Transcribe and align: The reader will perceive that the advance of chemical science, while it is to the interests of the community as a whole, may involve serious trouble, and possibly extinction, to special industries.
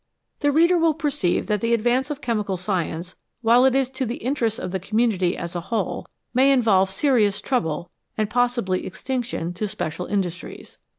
The 0.39 0.51
reader 0.51 0.79
will 0.79 0.95
perceive 0.95 1.45
that 1.45 1.61
the 1.61 1.75
advance 1.75 2.09
of 2.09 2.21
chemical 2.21 2.57
science, 2.57 3.17
while 3.43 3.65
it 3.65 3.75
is 3.75 3.87
to 3.91 4.03
the 4.03 4.15
interests 4.17 4.57
of 4.57 4.71
the 4.71 4.79
community 4.79 5.37
as 5.37 5.55
a 5.55 5.61
whole, 5.69 6.07
may 6.33 6.51
involve 6.51 6.89
serious 6.89 7.39
trouble, 7.39 7.91
and 8.17 8.27
possibly 8.27 8.87
extinction, 8.87 9.53
to 9.53 9.67
special 9.67 10.07
industries. 10.07 10.79